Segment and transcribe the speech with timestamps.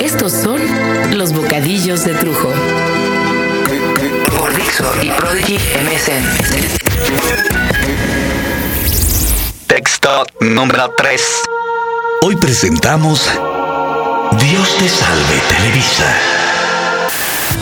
[0.00, 0.60] Estos son
[1.16, 2.52] los bocadillos de Trujo.
[4.36, 6.24] Por Dixo y Prodigy MSN.
[9.66, 11.22] Texto número 3.
[12.22, 13.30] Hoy presentamos
[14.38, 16.14] Dios te salve, Televisa.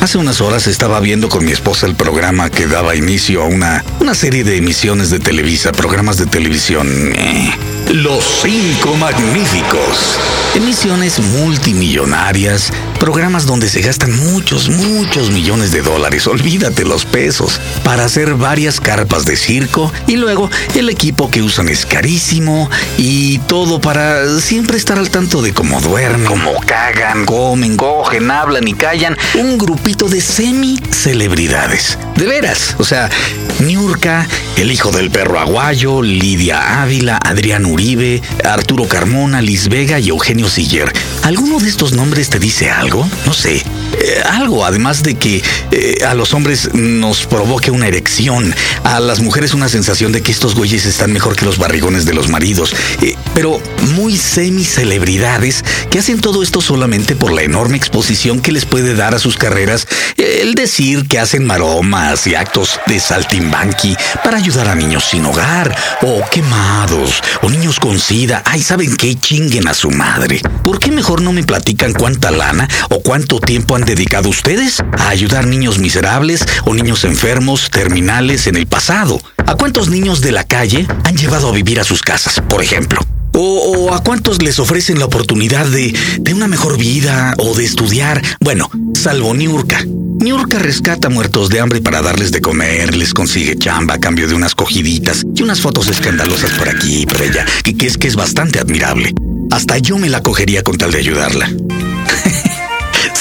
[0.00, 3.84] Hace unas horas estaba viendo con mi esposa el programa que daba inicio a una,
[4.00, 6.88] una serie de emisiones de Televisa, programas de televisión.
[7.14, 7.54] Eh,
[7.92, 10.18] Los Cinco Magníficos.
[10.54, 12.72] Emisiones multimillonarias,
[13.04, 18.80] programas donde se gastan muchos, muchos millones de dólares, olvídate los pesos, para hacer varias
[18.80, 24.78] carpas de circo y luego el equipo que usan es carísimo y todo para siempre
[24.78, 29.18] estar al tanto de cómo duermen, cómo cagan, comen, cogen, hablan y callan.
[29.34, 31.98] Un grupito de semi-celebridades.
[32.16, 33.10] De veras, o sea,
[33.58, 40.08] Niurka, el hijo del perro aguayo, Lidia Ávila, Adrián Uribe, Arturo Carmona, Liz Vega y
[40.08, 40.90] Eugenio Siller.
[41.22, 42.93] ¿Alguno de estos nombres te dice algo?
[43.02, 43.73] No sé.
[43.98, 49.20] Eh, algo, además de que eh, a los hombres nos provoque una erección, a las
[49.20, 52.74] mujeres una sensación de que estos güeyes están mejor que los barrigones de los maridos,
[53.02, 53.60] eh, pero
[53.94, 59.14] muy semi-celebridades que hacen todo esto solamente por la enorme exposición que les puede dar
[59.14, 64.74] a sus carreras el decir que hacen maromas y actos de saltimbanqui para ayudar a
[64.74, 68.42] niños sin hogar, o quemados, o niños con sida.
[68.44, 69.14] Ay, ¿saben qué?
[69.14, 70.40] Chinguen a su madre.
[70.62, 75.08] ¿Por qué mejor no me platican cuánta lana o cuánto tiempo han dedicado ustedes a
[75.08, 79.20] ayudar niños miserables o niños enfermos, terminales en el pasado?
[79.46, 83.00] ¿A cuántos niños de la calle han llevado a vivir a sus casas, por ejemplo?
[83.36, 88.22] O, a cuántos les ofrecen la oportunidad de, de una mejor vida o de estudiar.
[88.40, 89.84] Bueno, salvo Niurka.
[90.20, 94.34] Niurka rescata muertos de hambre para darles de comer, les consigue chamba a cambio de
[94.34, 98.06] unas cogiditas y unas fotos escandalosas por aquí y por allá, que, que es que
[98.06, 99.12] es bastante admirable.
[99.50, 101.50] Hasta yo me la cogería con tal de ayudarla.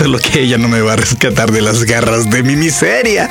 [0.00, 3.28] Solo que ella no me va a rescatar de las garras de mi miseria.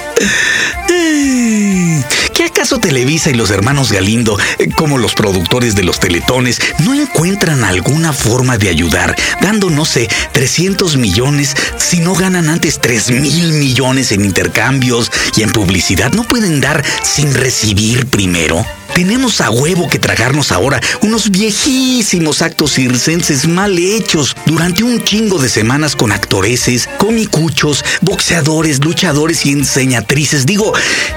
[0.88, 6.94] ¿Qué acaso Televisa y los hermanos Galindo, eh, como los productores de los teletones, no
[6.94, 13.09] encuentran alguna forma de ayudar, dando, no sé, 300 millones si no ganan antes 3
[13.19, 16.13] mil millones en intercambios y en publicidad?
[16.13, 18.63] ¿No pueden dar sin recibir primero?
[18.94, 25.38] Tenemos a huevo que tragarnos ahora unos viejísimos actos circenses mal hechos durante un chingo
[25.38, 30.45] de semanas con actoreses, comicuchos, boxeadores, luchadores y enseñatrices.
[30.45, 30.73] Digo,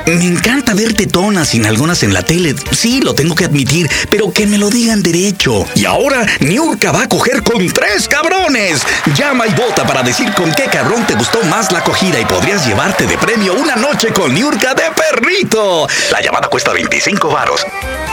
[0.06, 2.55] me encanta ver tetonas y algunas en la tele.
[2.72, 5.65] Sí, lo tengo que admitir, pero que me lo digan derecho.
[5.75, 8.82] Y ahora Niurka va a coger con tres cabrones.
[9.16, 12.66] Llama y vota para decir con qué cabrón te gustó más la acogida y podrías
[12.66, 15.87] llevarte de premio una noche con Niurka de perrito.
[16.11, 17.62] La llamada cuesta 25 varos.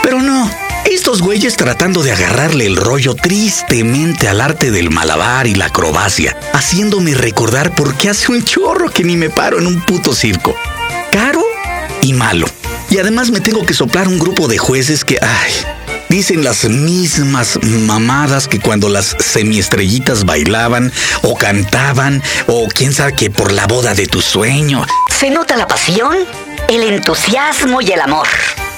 [0.02, 0.50] Pero no,
[0.90, 6.36] estos güeyes tratando de agarrarle el rollo tristemente al arte del malabar y la acrobacia,
[6.52, 10.54] haciéndome recordar por qué hace un chorro que ni me paro en un puto circo.
[11.12, 11.44] Caro
[12.02, 12.46] y malo.
[12.90, 15.52] Y además me tengo que soplar un grupo de jueces que, ay,
[16.08, 23.30] dicen las mismas mamadas que cuando las semiestrellitas bailaban o cantaban o quién sabe que
[23.30, 24.84] por la boda de tu sueño.
[25.08, 26.16] Se nota la pasión,
[26.68, 28.26] el entusiasmo y el amor.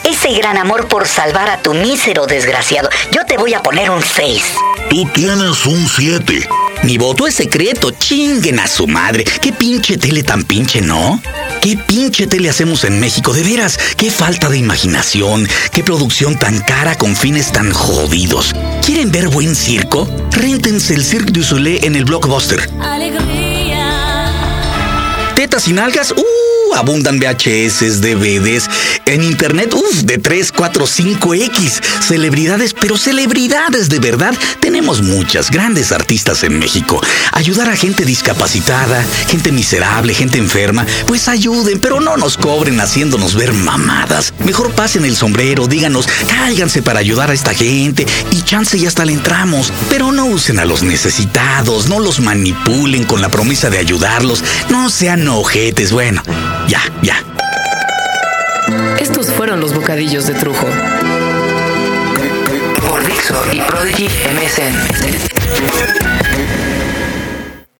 [0.05, 2.91] Ese gran amor por salvar a tu mísero desgraciado.
[3.13, 4.43] Yo te voy a poner un 6.
[4.91, 6.49] Tú tienes un 7.
[6.83, 9.25] Mi voto es secreto, chinguen a su madre.
[9.41, 11.23] ¿Qué pinche tele tan pinche, no?
[11.61, 13.33] ¿Qué pinche tele hacemos en México?
[13.33, 18.53] De veras, qué falta de imaginación, qué producción tan cara con fines tan jodidos.
[18.85, 20.09] ¿Quieren ver buen circo?
[20.33, 22.69] Réntense el Cirque du Soleil en el Blockbuster.
[25.43, 26.75] Tetas y nalgas, ¡uh!
[26.77, 28.71] Abundan VHS, DVDs,
[29.05, 31.83] en internet, uff, de 3, 4, 5X.
[32.01, 34.35] Celebridades, pero celebridades de verdad.
[34.61, 37.01] Tenemos muchas grandes artistas en México.
[37.33, 43.35] Ayudar a gente discapacitada, gente miserable, gente enferma, pues ayuden, pero no nos cobren haciéndonos
[43.35, 44.33] ver mamadas.
[44.45, 49.05] Mejor pasen el sombrero, díganos, cáiganse para ayudar a esta gente y chance y hasta
[49.05, 49.73] le entramos.
[49.91, 54.89] Pero no usen a los necesitados, no los manipulen con la promesa de ayudarlos, no
[54.89, 55.93] sean ojetes.
[55.93, 56.23] Bueno,
[56.69, 57.17] ya, ya.
[58.99, 60.67] Estos fueron los bocadillos de Trujo.
[62.89, 64.75] Por Dixo y Prodigy MSN.